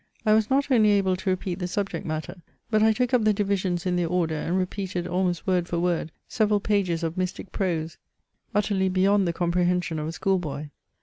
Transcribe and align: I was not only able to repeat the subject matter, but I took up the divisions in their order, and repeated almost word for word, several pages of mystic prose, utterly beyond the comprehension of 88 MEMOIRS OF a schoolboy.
I 0.25 0.33
was 0.33 0.49
not 0.49 0.71
only 0.71 0.89
able 0.93 1.15
to 1.15 1.29
repeat 1.29 1.59
the 1.59 1.67
subject 1.67 2.07
matter, 2.07 2.41
but 2.71 2.81
I 2.81 2.91
took 2.91 3.13
up 3.13 3.23
the 3.23 3.33
divisions 3.35 3.85
in 3.85 3.97
their 3.97 4.07
order, 4.07 4.33
and 4.33 4.57
repeated 4.57 5.05
almost 5.05 5.45
word 5.45 5.67
for 5.67 5.79
word, 5.79 6.11
several 6.27 6.59
pages 6.59 7.03
of 7.03 7.17
mystic 7.19 7.51
prose, 7.51 7.99
utterly 8.55 8.89
beyond 8.89 9.27
the 9.27 9.31
comprehension 9.31 9.99
of 9.99 10.05
88 10.05 10.05
MEMOIRS 10.05 10.07
OF 10.07 10.09
a 10.09 10.17
schoolboy. 10.19 10.69